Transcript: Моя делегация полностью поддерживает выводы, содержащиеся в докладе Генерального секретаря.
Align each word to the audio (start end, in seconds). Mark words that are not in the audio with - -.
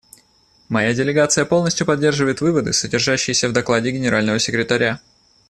Моя 0.67 0.95
делегация 0.95 1.45
полностью 1.45 1.85
поддерживает 1.85 2.41
выводы, 2.41 2.73
содержащиеся 2.73 3.47
в 3.49 3.53
докладе 3.53 3.91
Генерального 3.91 4.39
секретаря. 4.39 4.99